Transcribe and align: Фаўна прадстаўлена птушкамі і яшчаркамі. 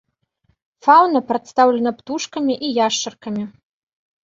Фаўна 0.87 1.21
прадстаўлена 1.33 1.91
птушкамі 2.01 2.59
і 2.71 2.73
яшчаркамі. 2.81 3.49